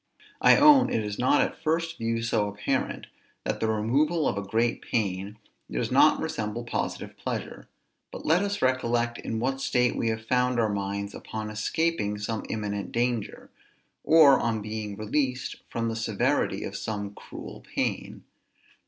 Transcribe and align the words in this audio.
I 0.41 0.57
own 0.57 0.89
it 0.89 1.03
is 1.03 1.19
not 1.19 1.41
at 1.41 1.61
first 1.61 1.99
view 1.99 2.23
so 2.23 2.47
apparent 2.47 3.05
that 3.43 3.59
the 3.59 3.67
removal 3.67 4.27
of 4.27 4.35
a 4.35 4.41
great 4.41 4.81
pain 4.81 5.37
does 5.69 5.91
not 5.91 6.19
resemble 6.19 6.63
positive 6.63 7.15
pleasure: 7.17 7.67
but 8.11 8.25
let 8.25 8.41
us 8.41 8.63
recollect 8.63 9.19
in 9.19 9.39
what 9.39 9.61
state 9.61 9.95
we 9.95 10.09
have 10.09 10.25
found 10.25 10.59
our 10.59 10.73
minds 10.73 11.13
upon 11.13 11.51
escaping 11.51 12.17
some 12.17 12.43
imminent 12.49 12.91
danger, 12.91 13.51
or 14.03 14.39
on 14.39 14.59
being 14.63 14.97
released 14.97 15.57
from 15.69 15.87
the 15.87 15.95
severity 15.95 16.63
of 16.63 16.75
some 16.75 17.13
cruel 17.13 17.63
pain. 17.75 18.23